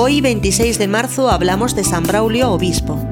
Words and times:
Hoy, 0.00 0.20
26 0.20 0.78
de 0.78 0.86
marzo, 0.86 1.28
hablamos 1.28 1.74
de 1.74 1.82
San 1.82 2.04
Braulio 2.04 2.52
Obispo. 2.52 3.04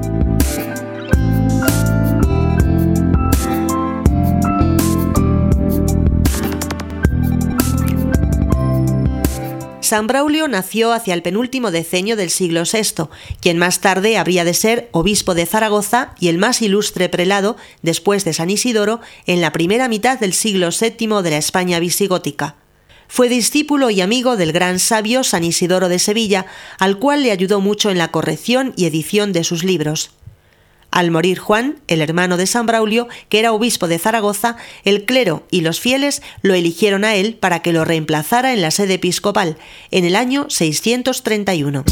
San 9.81 10.07
Braulio 10.07 10.47
nació 10.47 10.93
hacia 10.93 11.13
el 11.13 11.21
penúltimo 11.21 11.71
decenio 11.71 12.15
del 12.15 12.29
siglo 12.29 12.63
VI, 12.63 13.09
quien 13.41 13.57
más 13.57 13.81
tarde 13.81 14.17
habría 14.17 14.45
de 14.45 14.53
ser 14.53 14.87
obispo 14.93 15.35
de 15.35 15.45
Zaragoza 15.45 16.15
y 16.21 16.29
el 16.29 16.37
más 16.37 16.61
ilustre 16.61 17.09
prelado, 17.09 17.57
después 17.81 18.23
de 18.23 18.31
San 18.31 18.49
Isidoro, 18.49 19.01
en 19.25 19.41
la 19.41 19.51
primera 19.51 19.89
mitad 19.89 20.17
del 20.17 20.31
siglo 20.31 20.69
VII 20.69 21.21
de 21.21 21.31
la 21.31 21.37
España 21.37 21.81
visigótica. 21.81 22.55
Fue 23.07 23.29
discípulo 23.29 23.89
y 23.89 24.01
amigo 24.01 24.37
del 24.37 24.51
gran 24.51 24.79
sabio 24.79 25.23
San 25.23 25.43
Isidoro 25.43 25.89
de 25.89 25.99
Sevilla, 25.99 26.45
al 26.77 26.99
cual 26.99 27.23
le 27.23 27.31
ayudó 27.31 27.61
mucho 27.61 27.89
en 27.89 27.97
la 27.97 28.09
corrección 28.09 28.73
y 28.75 28.85
edición 28.85 29.33
de 29.33 29.43
sus 29.43 29.63
libros. 29.63 30.11
Al 30.91 31.11
morir 31.11 31.37
Juan, 31.37 31.79
el 31.87 32.01
hermano 32.01 32.37
de 32.37 32.47
San 32.47 32.65
Braulio, 32.65 33.07
que 33.29 33.39
era 33.39 33.51
obispo 33.51 33.87
de 33.87 33.99
Zaragoza, 33.99 34.57
el 34.83 35.05
clero 35.05 35.45
y 35.51 35.61
los 35.61 35.79
fieles 35.79 36.21
lo 36.41 36.53
eligieron 36.53 37.03
a 37.03 37.15
él 37.15 37.35
para 37.35 37.61
que 37.61 37.73
lo 37.73 37.85
reemplazara 37.85 38.53
en 38.53 38.61
la 38.61 38.71
sede 38.71 38.95
episcopal 38.95 39.57
en 39.91 40.05
el 40.05 40.15
año 40.15 40.49
631. 40.49 41.83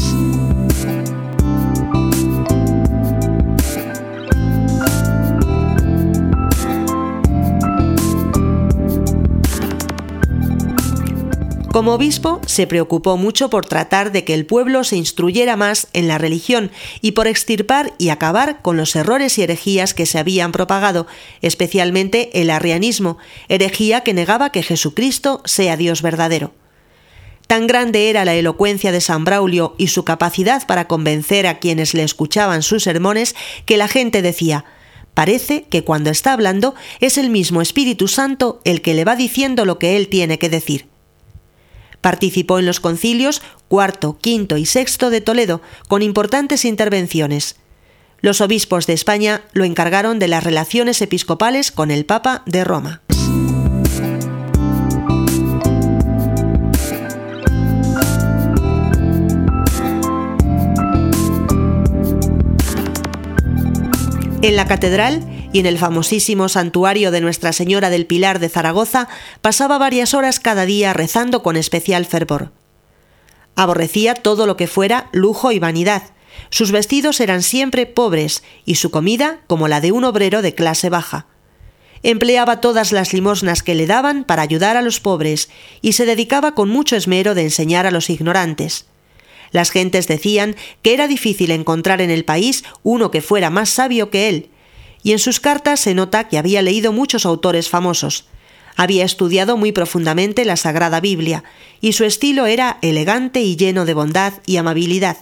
Como 11.76 11.92
obispo, 11.92 12.40
se 12.46 12.66
preocupó 12.66 13.18
mucho 13.18 13.50
por 13.50 13.66
tratar 13.66 14.10
de 14.10 14.24
que 14.24 14.32
el 14.32 14.46
pueblo 14.46 14.82
se 14.82 14.96
instruyera 14.96 15.56
más 15.56 15.88
en 15.92 16.08
la 16.08 16.16
religión 16.16 16.70
y 17.02 17.12
por 17.12 17.26
extirpar 17.26 17.92
y 17.98 18.08
acabar 18.08 18.62
con 18.62 18.78
los 18.78 18.96
errores 18.96 19.36
y 19.36 19.42
herejías 19.42 19.92
que 19.92 20.06
se 20.06 20.18
habían 20.18 20.52
propagado, 20.52 21.06
especialmente 21.42 22.40
el 22.40 22.48
arrianismo, 22.48 23.18
herejía 23.50 24.00
que 24.00 24.14
negaba 24.14 24.52
que 24.52 24.62
Jesucristo 24.62 25.42
sea 25.44 25.76
Dios 25.76 26.00
verdadero. 26.00 26.54
Tan 27.46 27.66
grande 27.66 28.08
era 28.08 28.24
la 28.24 28.32
elocuencia 28.32 28.90
de 28.90 29.02
San 29.02 29.26
Braulio 29.26 29.74
y 29.76 29.88
su 29.88 30.02
capacidad 30.02 30.66
para 30.66 30.88
convencer 30.88 31.46
a 31.46 31.58
quienes 31.58 31.92
le 31.92 32.04
escuchaban 32.04 32.62
sus 32.62 32.84
sermones 32.84 33.36
que 33.66 33.76
la 33.76 33.88
gente 33.88 34.22
decía 34.22 34.64
Parece 35.12 35.64
que 35.64 35.84
cuando 35.84 36.08
está 36.08 36.32
hablando 36.32 36.74
es 37.00 37.18
el 37.18 37.28
mismo 37.28 37.60
Espíritu 37.60 38.08
Santo 38.08 38.62
el 38.64 38.80
que 38.80 38.94
le 38.94 39.04
va 39.04 39.14
diciendo 39.14 39.66
lo 39.66 39.78
que 39.78 39.98
él 39.98 40.08
tiene 40.08 40.38
que 40.38 40.48
decir. 40.48 40.95
Participó 42.00 42.58
en 42.58 42.66
los 42.66 42.80
concilios 42.80 43.42
cuarto, 43.68 44.18
quinto 44.20 44.56
y 44.56 44.66
sexto 44.66 45.10
de 45.10 45.20
Toledo, 45.20 45.60
con 45.88 46.02
importantes 46.02 46.64
intervenciones. 46.64 47.56
Los 48.20 48.40
obispos 48.40 48.86
de 48.86 48.94
España 48.94 49.42
lo 49.52 49.64
encargaron 49.64 50.18
de 50.18 50.28
las 50.28 50.44
relaciones 50.44 51.02
episcopales 51.02 51.70
con 51.70 51.90
el 51.90 52.06
Papa 52.06 52.42
de 52.46 52.64
Roma. 52.64 53.02
En 64.42 64.54
la 64.54 64.66
catedral 64.66 65.24
y 65.56 65.58
en 65.58 65.64
el 65.64 65.78
famosísimo 65.78 66.50
santuario 66.50 67.10
de 67.10 67.22
Nuestra 67.22 67.50
Señora 67.50 67.88
del 67.88 68.04
Pilar 68.04 68.40
de 68.40 68.50
Zaragoza 68.50 69.08
pasaba 69.40 69.78
varias 69.78 70.12
horas 70.12 70.38
cada 70.38 70.66
día 70.66 70.92
rezando 70.92 71.42
con 71.42 71.56
especial 71.56 72.04
fervor. 72.04 72.52
Aborrecía 73.54 74.12
todo 74.12 74.46
lo 74.46 74.58
que 74.58 74.66
fuera 74.66 75.08
lujo 75.12 75.52
y 75.52 75.58
vanidad. 75.58 76.02
Sus 76.50 76.72
vestidos 76.72 77.20
eran 77.20 77.42
siempre 77.42 77.86
pobres 77.86 78.42
y 78.66 78.74
su 78.74 78.90
comida 78.90 79.40
como 79.46 79.66
la 79.66 79.80
de 79.80 79.92
un 79.92 80.04
obrero 80.04 80.42
de 80.42 80.54
clase 80.54 80.90
baja. 80.90 81.26
Empleaba 82.02 82.60
todas 82.60 82.92
las 82.92 83.14
limosnas 83.14 83.62
que 83.62 83.74
le 83.74 83.86
daban 83.86 84.24
para 84.24 84.42
ayudar 84.42 84.76
a 84.76 84.82
los 84.82 85.00
pobres 85.00 85.48
y 85.80 85.92
se 85.92 86.04
dedicaba 86.04 86.54
con 86.54 86.68
mucho 86.68 86.96
esmero 86.96 87.34
de 87.34 87.44
enseñar 87.44 87.86
a 87.86 87.90
los 87.90 88.10
ignorantes. 88.10 88.84
Las 89.52 89.70
gentes 89.70 90.06
decían 90.06 90.54
que 90.82 90.92
era 90.92 91.08
difícil 91.08 91.50
encontrar 91.50 92.02
en 92.02 92.10
el 92.10 92.26
país 92.26 92.62
uno 92.82 93.10
que 93.10 93.22
fuera 93.22 93.48
más 93.48 93.70
sabio 93.70 94.10
que 94.10 94.28
él, 94.28 94.50
y 95.06 95.12
en 95.12 95.20
sus 95.20 95.38
cartas 95.38 95.78
se 95.78 95.94
nota 95.94 96.26
que 96.26 96.36
había 96.36 96.62
leído 96.62 96.92
muchos 96.92 97.26
autores 97.26 97.68
famosos. 97.68 98.24
Había 98.74 99.04
estudiado 99.04 99.56
muy 99.56 99.70
profundamente 99.70 100.44
la 100.44 100.56
Sagrada 100.56 100.98
Biblia, 100.98 101.44
y 101.80 101.92
su 101.92 102.02
estilo 102.02 102.46
era 102.46 102.78
elegante 102.82 103.40
y 103.40 103.54
lleno 103.54 103.84
de 103.84 103.94
bondad 103.94 104.32
y 104.46 104.56
amabilidad. 104.56 105.16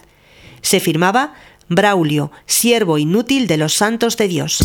Se 0.62 0.80
firmaba 0.80 1.34
Braulio, 1.68 2.32
siervo 2.46 2.96
inútil 2.96 3.46
de 3.46 3.58
los 3.58 3.74
santos 3.74 4.16
de 4.16 4.28
Dios. 4.28 4.64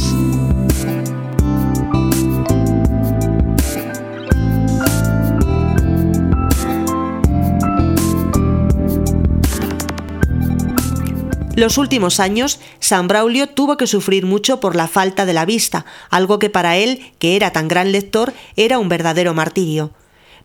Los 11.59 11.77
últimos 11.77 12.21
años, 12.21 12.61
San 12.79 13.09
Braulio 13.09 13.49
tuvo 13.49 13.75
que 13.75 13.85
sufrir 13.85 14.25
mucho 14.25 14.61
por 14.61 14.77
la 14.77 14.87
falta 14.87 15.25
de 15.25 15.33
la 15.33 15.43
vista, 15.43 15.85
algo 16.09 16.39
que 16.39 16.49
para 16.49 16.77
él, 16.77 17.11
que 17.19 17.35
era 17.35 17.51
tan 17.51 17.67
gran 17.67 17.91
lector, 17.91 18.33
era 18.55 18.79
un 18.79 18.87
verdadero 18.87 19.33
martirio. 19.33 19.91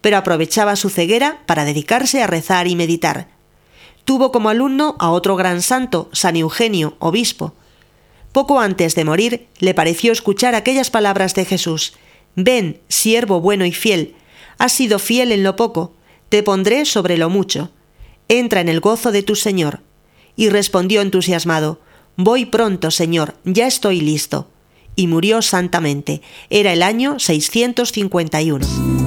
Pero 0.01 0.17
aprovechaba 0.17 0.75
su 0.75 0.91
ceguera 0.91 1.39
para 1.47 1.65
dedicarse 1.65 2.21
a 2.21 2.27
rezar 2.27 2.67
y 2.67 2.75
meditar. 2.75 3.29
Tuvo 4.05 4.33
como 4.33 4.49
alumno 4.49 4.97
a 4.99 5.13
otro 5.13 5.37
gran 5.37 5.63
santo, 5.63 6.09
San 6.11 6.35
Eugenio, 6.35 6.97
obispo. 6.99 7.55
Poco 8.33 8.59
antes 8.59 8.97
de 8.97 9.05
morir, 9.05 9.47
le 9.61 9.73
pareció 9.73 10.11
escuchar 10.11 10.57
aquellas 10.57 10.91
palabras 10.91 11.37
de 11.37 11.45
Jesús. 11.45 11.95
Ven, 12.35 12.81
siervo 12.89 13.41
bueno 13.41 13.65
y 13.65 13.71
fiel. 13.71 14.17
Has 14.59 14.73
sido 14.73 14.99
fiel 14.99 15.31
en 15.31 15.45
lo 15.45 15.55
poco, 15.55 15.93
te 16.29 16.43
pondré 16.43 16.85
sobre 16.85 17.19
lo 17.19 17.31
mucho. 17.31 17.71
Entra 18.27 18.61
en 18.61 18.69
el 18.69 18.81
gozo 18.81 19.13
de 19.13 19.23
tu 19.23 19.37
Señor 19.37 19.84
y 20.37 20.49
respondió 20.49 21.01
entusiasmado 21.01 21.79
Voy 22.17 22.45
pronto, 22.45 22.91
Señor, 22.91 23.35
ya 23.45 23.67
estoy 23.67 24.01
listo. 24.01 24.47
Y 24.95 25.09
murió 25.09 25.43
santamente. 25.43 26.23
Era 26.49 26.73
el 26.73 26.85
año 26.85 27.19
651. 27.19 29.04